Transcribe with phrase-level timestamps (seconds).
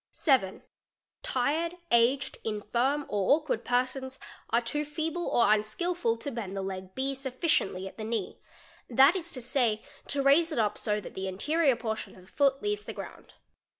[0.13, 0.63] 7.
[1.21, 4.17] Tired, aged, infirm, or awkward persons
[4.49, 8.39] are too feeble or unskil ful to bend the leg B sufficiently at the knee,
[8.89, 12.31] that is to say, to raise it up so that the anterior portion of the
[12.31, 13.35] foot leaves the ground.